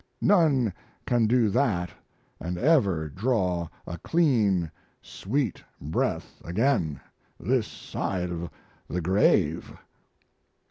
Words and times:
None 0.23 0.73
can 1.05 1.27
do 1.27 1.49
that 1.49 1.91
and 2.39 2.57
ever 2.57 3.07
draw 3.07 3.67
a 3.85 3.99
clean, 3.99 4.71
sweet 4.99 5.63
breath 5.79 6.41
again 6.43 6.99
this 7.39 7.67
side 7.67 8.31
of 8.31 8.49
the 8.89 8.99
grave. 9.01 9.77